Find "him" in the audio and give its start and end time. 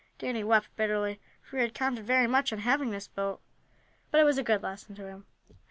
5.05-5.27